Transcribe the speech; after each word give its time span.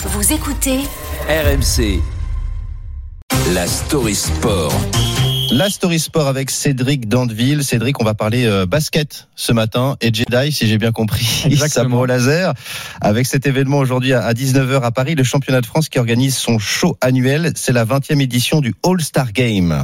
Vous 0.00 0.32
écoutez 0.32 0.78
RMC. 1.28 2.00
La 3.52 3.66
story 3.66 4.14
sport. 4.14 4.72
La 5.50 5.68
Story 5.70 5.98
Sport 5.98 6.28
avec 6.28 6.50
Cédric 6.50 7.08
Dandeville. 7.08 7.64
Cédric, 7.64 8.00
on 8.00 8.04
va 8.04 8.14
parler 8.14 8.46
euh, 8.46 8.64
basket 8.64 9.28
ce 9.34 9.52
matin 9.52 9.96
et 10.00 10.14
Jedi, 10.14 10.52
si 10.52 10.68
j'ai 10.68 10.78
bien 10.78 10.92
compris, 10.92 11.24
sabre 11.68 12.06
laser. 12.06 12.54
Avec 13.00 13.26
cet 13.26 13.46
événement 13.46 13.78
aujourd'hui 13.78 14.12
à 14.12 14.32
19h 14.32 14.82
à 14.82 14.92
Paris, 14.92 15.16
le 15.16 15.24
championnat 15.24 15.62
de 15.62 15.66
France 15.66 15.88
qui 15.88 15.98
organise 15.98 16.36
son 16.36 16.60
show 16.60 16.96
annuel. 17.00 17.50
C'est 17.56 17.72
la 17.72 17.84
20e 17.84 18.20
édition 18.20 18.60
du 18.60 18.74
All-Star 18.84 19.32
Game. 19.32 19.82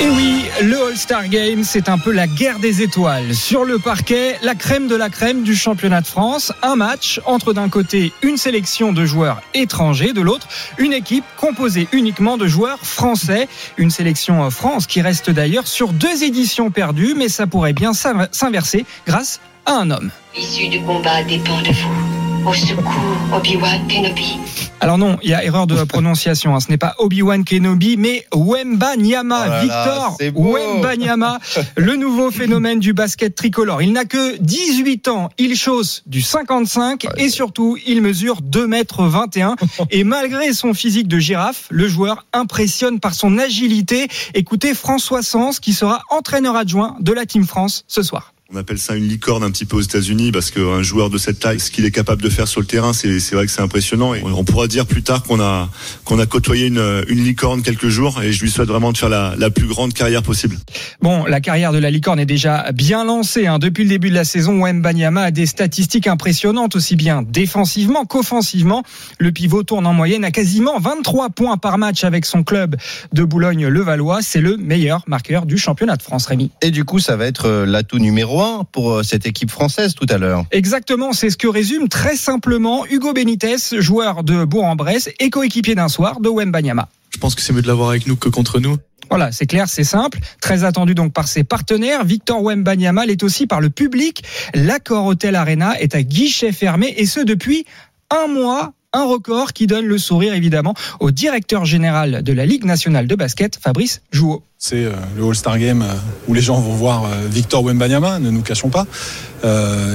Et 0.00 0.08
oui, 0.10 0.37
le 0.62 0.88
All-Star 0.88 1.28
Game, 1.28 1.62
c'est 1.62 1.88
un 1.88 1.98
peu 1.98 2.12
la 2.12 2.26
guerre 2.26 2.58
des 2.58 2.82
étoiles. 2.82 3.34
Sur 3.34 3.64
le 3.64 3.78
parquet, 3.78 4.36
la 4.42 4.54
crème 4.54 4.88
de 4.88 4.96
la 4.96 5.08
crème 5.08 5.42
du 5.42 5.54
championnat 5.54 6.00
de 6.00 6.06
France. 6.06 6.52
Un 6.62 6.76
match 6.76 7.20
entre 7.26 7.52
d'un 7.52 7.68
côté 7.68 8.12
une 8.22 8.36
sélection 8.36 8.92
de 8.92 9.04
joueurs 9.04 9.40
étrangers, 9.54 10.12
de 10.12 10.20
l'autre 10.20 10.48
une 10.78 10.92
équipe 10.92 11.24
composée 11.36 11.88
uniquement 11.92 12.36
de 12.36 12.46
joueurs 12.46 12.80
français. 12.80 13.48
Une 13.76 13.90
sélection 13.90 14.50
France 14.50 14.86
qui 14.86 15.00
reste 15.00 15.30
d'ailleurs 15.30 15.66
sur 15.66 15.92
deux 15.92 16.24
éditions 16.24 16.70
perdues, 16.70 17.14
mais 17.16 17.28
ça 17.28 17.46
pourrait 17.46 17.72
bien 17.72 17.92
s'inverser 17.92 18.84
grâce 19.06 19.40
à 19.66 19.72
un 19.72 19.90
homme. 19.90 20.10
L'issue 20.36 20.68
du 20.68 20.80
combat 20.82 21.22
dépend 21.22 21.60
de 21.62 21.68
vous. 21.68 22.07
Au 22.46 22.54
secours, 22.54 22.92
Obi-Wan 23.34 23.86
Kenobi. 23.88 24.38
Alors 24.80 24.96
non, 24.96 25.18
il 25.22 25.30
y 25.30 25.34
a 25.34 25.44
erreur 25.44 25.66
de 25.66 25.82
prononciation. 25.84 26.54
Hein. 26.54 26.60
Ce 26.60 26.68
n'est 26.68 26.78
pas 26.78 26.94
Obi-Wan 26.98 27.44
Kenobi, 27.44 27.96
mais 27.96 28.26
Wemba 28.34 28.96
Nyama. 28.96 29.36
Oh 29.40 29.48
là 29.48 29.50
là, 29.50 29.62
Victor. 29.62 30.16
Wemba 30.34 30.96
Nyama, 30.96 31.38
le 31.76 31.96
nouveau 31.96 32.30
phénomène 32.30 32.78
du 32.78 32.92
basket 32.92 33.34
tricolore. 33.34 33.82
Il 33.82 33.92
n'a 33.92 34.04
que 34.04 34.36
18 34.38 35.08
ans. 35.08 35.30
Il 35.38 35.56
chausse 35.56 36.02
du 36.06 36.22
55 36.22 37.06
et 37.16 37.28
surtout, 37.28 37.76
il 37.86 38.02
mesure 38.02 38.40
2 38.40 38.66
mètres 38.66 39.04
21. 39.04 39.56
Et 39.90 40.04
malgré 40.04 40.52
son 40.52 40.74
physique 40.74 41.08
de 41.08 41.18
girafe, 41.18 41.66
le 41.70 41.88
joueur 41.88 42.26
impressionne 42.32 43.00
par 43.00 43.14
son 43.14 43.38
agilité. 43.38 44.08
Écoutez 44.34 44.74
François 44.74 45.22
Sens, 45.22 45.60
qui 45.60 45.72
sera 45.72 46.02
entraîneur 46.10 46.56
adjoint 46.56 46.96
de 47.00 47.12
la 47.12 47.26
Team 47.26 47.44
France 47.44 47.84
ce 47.88 48.02
soir. 48.02 48.32
On 48.50 48.56
appelle 48.56 48.78
ça 48.78 48.96
une 48.96 49.06
licorne 49.06 49.44
un 49.44 49.50
petit 49.50 49.66
peu 49.66 49.76
aux 49.76 49.82
États-Unis 49.82 50.32
parce 50.32 50.50
qu'un 50.50 50.82
joueur 50.82 51.10
de 51.10 51.18
cette 51.18 51.38
taille, 51.38 51.60
ce 51.60 51.70
qu'il 51.70 51.84
est 51.84 51.90
capable 51.90 52.22
de 52.22 52.30
faire 52.30 52.48
sur 52.48 52.62
le 52.62 52.66
terrain, 52.66 52.94
c'est 52.94 53.18
vrai 53.32 53.44
que 53.44 53.52
c'est 53.52 53.60
impressionnant. 53.60 54.14
Et 54.14 54.22
on 54.24 54.42
pourra 54.42 54.68
dire 54.68 54.86
plus 54.86 55.02
tard 55.02 55.22
qu'on 55.22 55.38
a 55.38 55.68
qu'on 56.04 56.18
a 56.18 56.24
côtoyé 56.24 56.68
une, 56.68 57.04
une 57.08 57.22
licorne 57.22 57.60
quelques 57.60 57.88
jours 57.88 58.22
et 58.22 58.32
je 58.32 58.40
lui 58.42 58.50
souhaite 58.50 58.68
vraiment 58.68 58.90
de 58.92 58.96
faire 58.96 59.10
la, 59.10 59.34
la 59.36 59.50
plus 59.50 59.66
grande 59.66 59.92
carrière 59.92 60.22
possible. 60.22 60.56
Bon, 61.02 61.26
la 61.26 61.42
carrière 61.42 61.72
de 61.72 61.78
la 61.78 61.90
licorne 61.90 62.18
est 62.20 62.24
déjà 62.24 62.72
bien 62.72 63.04
lancée. 63.04 63.46
hein. 63.46 63.58
Depuis 63.58 63.82
le 63.82 63.90
début 63.90 64.08
de 64.08 64.14
la 64.14 64.24
saison, 64.24 64.62
Wembanyama 64.62 65.24
a 65.24 65.30
des 65.30 65.44
statistiques 65.44 66.06
impressionnantes, 66.06 66.74
aussi 66.74 66.96
bien 66.96 67.20
défensivement 67.20 68.06
qu'offensivement. 68.06 68.82
Le 69.18 69.30
pivot 69.30 69.62
tourne 69.62 69.86
en 69.86 69.92
moyenne 69.92 70.24
à 70.24 70.30
quasiment 70.30 70.78
23 70.80 71.28
points 71.28 71.58
par 71.58 71.76
match 71.76 72.02
avec 72.02 72.24
son 72.24 72.44
club 72.44 72.76
de 73.12 73.24
Boulogne-le-Valois. 73.24 74.20
C'est 74.22 74.40
le 74.40 74.56
meilleur 74.56 75.02
marqueur 75.06 75.44
du 75.44 75.58
championnat 75.58 75.96
de 75.96 76.02
France, 76.02 76.24
Rémi. 76.24 76.50
Et 76.62 76.70
du 76.70 76.86
coup, 76.86 76.98
ça 76.98 77.16
va 77.16 77.26
être 77.26 77.44
euh, 77.44 77.66
l'atout 77.66 77.98
numéro 77.98 78.37
un 78.42 78.64
pour 78.64 78.92
euh, 78.92 79.02
cette 79.02 79.26
équipe 79.26 79.50
française 79.50 79.94
tout 79.94 80.06
à 80.08 80.18
l'heure. 80.18 80.44
Exactement, 80.50 81.12
c'est 81.12 81.30
ce 81.30 81.36
que 81.36 81.48
résume 81.48 81.88
très 81.88 82.16
simplement 82.16 82.86
Hugo 82.86 83.12
Benitez, 83.12 83.56
joueur 83.78 84.24
de 84.24 84.44
Bourg-en-Bresse 84.44 85.10
et 85.20 85.30
coéquipier 85.30 85.74
d'un 85.74 85.88
soir 85.88 86.20
de 86.20 86.28
Wembanyama. 86.28 86.88
Je 87.10 87.18
pense 87.18 87.34
que 87.34 87.40
c'est 87.40 87.52
mieux 87.52 87.62
de 87.62 87.66
l'avoir 87.66 87.90
avec 87.90 88.06
nous 88.06 88.16
que 88.16 88.28
contre 88.28 88.60
nous. 88.60 88.76
Voilà, 89.08 89.32
c'est 89.32 89.46
clair, 89.46 89.68
c'est 89.68 89.84
simple. 89.84 90.18
Très 90.40 90.64
attendu 90.64 90.94
donc 90.94 91.12
par 91.12 91.28
ses 91.28 91.44
partenaires. 91.44 92.04
Victor 92.04 92.42
Wembanyama 92.42 93.06
l'est 93.06 93.22
aussi 93.22 93.46
par 93.46 93.60
le 93.60 93.70
public. 93.70 94.22
L'accord 94.54 95.06
Hotel 95.06 95.34
Arena 95.34 95.80
est 95.80 95.94
à 95.94 96.02
guichet 96.02 96.52
fermé 96.52 96.92
et 96.96 97.06
ce 97.06 97.20
depuis 97.20 97.64
un 98.10 98.26
mois. 98.28 98.72
Un 98.98 99.04
record 99.04 99.52
qui 99.52 99.68
donne 99.68 99.86
le 99.86 99.96
sourire 99.96 100.34
évidemment 100.34 100.74
au 100.98 101.12
directeur 101.12 101.64
général 101.64 102.24
de 102.24 102.32
la 102.32 102.44
Ligue 102.44 102.64
nationale 102.64 103.06
de 103.06 103.14
basket, 103.14 103.56
Fabrice 103.62 104.02
Jouot. 104.10 104.42
C'est 104.58 104.86
euh, 104.86 104.92
le 105.16 105.24
All-Star 105.24 105.56
Game 105.56 105.82
euh, 105.82 105.94
où 106.26 106.34
les 106.34 106.40
gens 106.40 106.60
vont 106.60 106.74
voir 106.74 107.04
euh, 107.04 107.28
Victor 107.30 107.62
Wembanyama, 107.62 108.18
ne 108.18 108.30
nous 108.30 108.42
cachons 108.42 108.70
pas. 108.70 108.88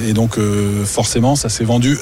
Et 0.08 0.14
donc 0.14 0.40
forcément, 0.86 1.36
ça 1.36 1.50
s'est 1.50 1.66
vendu 1.66 1.98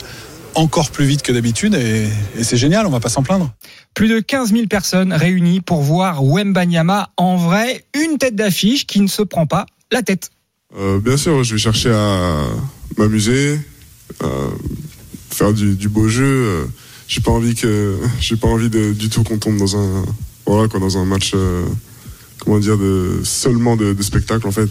encore 0.54 0.92
plus 0.92 1.06
vite 1.06 1.24
que 1.24 1.32
d'habitude 1.32 1.74
et, 1.74 2.08
et 2.38 2.44
c'est 2.44 2.58
génial, 2.58 2.86
on 2.86 2.92
va 2.92 3.00
pas 3.00 3.10
s'en 3.10 3.24
plaindre. 3.24 3.52
Plus 3.96 4.08
de 4.08 4.20
15 4.20 4.52
000 4.52 4.68
personnes 4.68 5.12
réunies 5.12 5.60
pour 5.60 5.82
voir 5.82 6.24
Wembanyama 6.24 7.10
en 7.18 7.36
vrai, 7.36 7.84
une 7.96 8.20
tête 8.20 8.36
d'affiche 8.36 8.86
qui 8.86 9.02
ne 9.02 9.08
se 9.08 9.24
prend 9.24 9.48
pas 9.48 9.66
la 9.92 10.04
tête. 10.04 10.30
Euh, 10.78 11.00
bien 11.00 11.18
sûr, 11.18 11.44
je 11.44 11.56
vais 11.56 11.60
chercher 11.60 11.90
à 11.90 12.46
m'amuser, 12.96 13.60
à 14.20 14.28
faire 15.32 15.52
du, 15.52 15.74
du 15.74 15.90
beau 15.90 16.08
jeu. 16.08 16.68
J'ai 17.12 17.20
pas 17.20 17.32
envie 17.32 17.56
que, 17.56 17.98
j'ai 18.22 18.38
pas 18.38 18.48
envie 18.48 18.70
du 18.70 19.10
tout 19.10 19.24
qu'on 19.24 19.38
tombe 19.38 19.58
dans 19.58 19.76
un, 19.76 20.06
voilà 20.46 20.70
quoi, 20.70 20.80
dans 20.80 20.98
un 20.98 21.04
match, 21.04 21.34
euh, 21.36 21.66
comment 22.40 22.58
dire, 22.58 22.78
de 22.78 23.20
seulement 23.26 23.76
de, 23.76 23.94
spectacle 24.02 24.48
en 24.48 24.52
fait. 24.52 24.70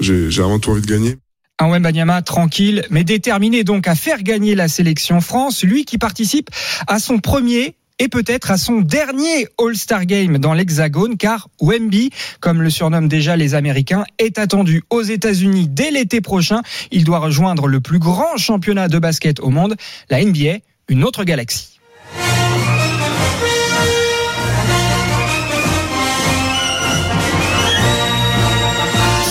J'ai 0.00 0.40
avant 0.40 0.58
tout 0.58 0.72
envie 0.72 0.80
de 0.80 0.88
gagner. 0.88 1.16
Un 1.60 1.68
Wembanyama 1.68 2.22
tranquille, 2.22 2.84
mais 2.90 3.04
déterminé 3.04 3.62
donc 3.62 3.86
à 3.86 3.94
faire 3.94 4.24
gagner 4.24 4.56
la 4.56 4.66
sélection 4.66 5.20
France, 5.20 5.62
lui 5.62 5.84
qui 5.84 5.96
participe 5.96 6.50
à 6.88 6.98
son 6.98 7.20
premier 7.20 7.76
et 8.00 8.08
peut-être 8.08 8.50
à 8.50 8.56
son 8.56 8.80
dernier 8.80 9.46
All-Star 9.56 10.06
Game 10.06 10.38
dans 10.38 10.54
l'Hexagone, 10.54 11.18
car 11.18 11.50
Wemby, 11.60 12.10
comme 12.40 12.62
le 12.62 12.70
surnomment 12.70 13.06
déjà 13.06 13.36
les 13.36 13.54
Américains, 13.54 14.02
est 14.18 14.40
attendu 14.40 14.82
aux 14.90 15.02
États-Unis 15.02 15.68
dès 15.68 15.92
l'été 15.92 16.20
prochain. 16.20 16.62
Il 16.90 17.04
doit 17.04 17.20
rejoindre 17.20 17.68
le 17.68 17.80
plus 17.80 18.00
grand 18.00 18.36
championnat 18.38 18.88
de 18.88 18.98
basket 18.98 19.38
au 19.38 19.50
monde, 19.50 19.76
la 20.08 20.24
NBA, 20.24 20.58
une 20.90 21.04
autre 21.04 21.22
galaxie. 21.22 21.78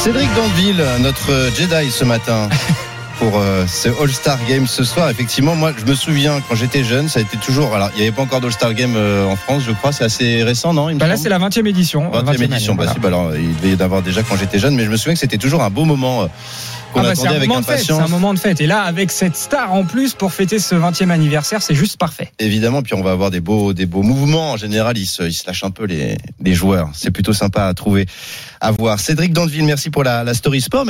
Cédric 0.04 0.30
Dandeville, 0.36 0.84
notre 1.02 1.32
Jedi 1.56 1.92
ce 1.92 2.06
matin. 2.06 2.50
Pour 3.20 3.34
euh, 3.38 3.66
ce 3.68 3.90
All-Star 4.02 4.38
Game 4.48 4.66
ce 4.66 4.86
soir, 4.86 5.10
effectivement, 5.10 5.54
moi 5.54 5.74
je 5.78 5.84
me 5.84 5.94
souviens 5.94 6.40
quand 6.48 6.56
j'étais 6.56 6.86
jeune, 6.86 7.10
ça 7.10 7.20
a 7.20 7.22
été 7.22 7.36
toujours. 7.36 7.76
Alors, 7.76 7.90
il 7.94 7.98
n'y 7.98 8.04
avait 8.08 8.16
pas 8.16 8.22
encore 8.22 8.40
d'All-Star 8.40 8.74
Game 8.74 8.94
euh, 8.96 9.26
en 9.26 9.36
France, 9.36 9.64
je 9.68 9.74
crois, 9.74 9.92
c'est 9.92 10.06
assez 10.06 10.42
récent, 10.42 10.74
non 10.74 10.96
Bah 10.96 11.06
là, 11.06 11.18
c'est 11.18 11.28
la 11.28 11.38
20e 11.38 11.68
édition. 11.68 12.10
20e 12.12 12.24
20e 12.24 12.44
édition. 12.44 12.48
année, 12.48 12.56
Bah, 12.56 12.74
voilà. 12.78 12.94
si, 12.94 13.00
bah 13.02 13.08
alors, 13.10 13.36
il 13.36 13.54
devait 13.58 13.72
y 13.72 13.76
en 13.76 13.82
avoir 13.84 14.02
déjà 14.02 14.24
quand 14.24 14.38
j'étais 14.38 14.58
jeune, 14.58 14.74
mais 14.74 14.86
je 14.86 14.90
me 14.90 14.96
souviens 14.96 15.16
que 15.16 15.20
c'était 15.20 15.38
toujours 15.38 15.64
un 15.64 15.70
beau 15.70 15.84
moment 15.84 16.22
euh, 16.22 16.26
qu'on 16.94 17.02
Ah 17.02 17.04
bah, 17.04 17.16
c'est 17.16 17.22
attendait 17.22 17.34
un 17.34 17.38
avec 17.38 17.50
moment 17.50 17.62
de 17.62 17.66
fête, 17.66 17.84
c'est 17.84 17.92
un 17.94 18.08
moment 18.08 18.34
de 18.34 18.40
fête. 18.40 18.62
Et 18.62 18.68
là, 18.68 18.82
avec 18.82 19.12
cette 19.12 19.36
star 19.36 19.74
en 19.74 19.86
plus 19.86 20.14
pour 20.14 20.34
fêter 20.34 20.60
ce 20.60 20.76
20e 20.76 21.10
anniversaire, 21.10 21.62
c'est 21.62 21.76
juste 21.76 21.98
parfait. 21.98 22.32
Évidemment, 22.40 22.82
puis 22.82 22.94
on 22.94 23.02
va 23.02 23.12
avoir 23.12 23.32
des 23.32 23.40
beaux, 23.40 23.74
des 23.74 23.86
beaux 23.86 24.04
mouvements. 24.04 24.52
En 24.52 24.58
général, 24.58 24.98
ils 24.98 25.06
se, 25.06 25.24
ils 25.24 25.34
se 25.34 25.46
lâchent 25.48 25.64
un 25.64 25.72
peu 25.72 25.86
les, 25.86 26.18
les 26.42 26.54
joueurs. 26.54 26.90
C'est 26.94 27.12
plutôt 27.12 27.34
sympa 27.34 27.66
à 27.66 27.74
trouver, 27.74 28.06
à 28.62 28.72
voir. 28.72 29.00
Cédric 29.00 29.34
Dandeville, 29.34 29.66
merci 29.66 29.90
pour 29.90 30.04
la, 30.04 30.24
la 30.24 30.34
story 30.34 30.62
sport. 30.62 30.86